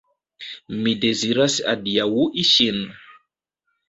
Mi 0.85 0.93
deziras 1.03 1.57
adiaŭi 1.73 2.47
ŝin. 2.53 2.81